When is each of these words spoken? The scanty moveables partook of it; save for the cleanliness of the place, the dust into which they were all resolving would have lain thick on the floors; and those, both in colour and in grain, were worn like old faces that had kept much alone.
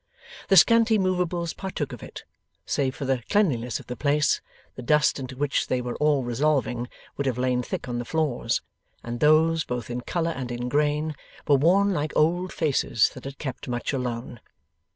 The 0.47 0.57
scanty 0.57 0.97
moveables 0.97 1.53
partook 1.53 1.93
of 1.93 2.01
it; 2.01 2.23
save 2.65 2.95
for 2.95 3.05
the 3.05 3.21
cleanliness 3.29 3.79
of 3.79 3.85
the 3.85 3.95
place, 3.95 4.41
the 4.73 4.81
dust 4.81 5.19
into 5.19 5.37
which 5.37 5.67
they 5.67 5.79
were 5.79 5.93
all 5.97 6.23
resolving 6.23 6.87
would 7.17 7.27
have 7.27 7.37
lain 7.37 7.61
thick 7.61 7.87
on 7.87 7.99
the 7.99 8.03
floors; 8.03 8.63
and 9.03 9.19
those, 9.19 9.63
both 9.63 9.91
in 9.91 10.01
colour 10.01 10.31
and 10.31 10.51
in 10.51 10.69
grain, 10.69 11.13
were 11.47 11.53
worn 11.55 11.93
like 11.93 12.13
old 12.17 12.51
faces 12.51 13.09
that 13.13 13.25
had 13.25 13.37
kept 13.37 13.67
much 13.67 13.93
alone. 13.93 14.39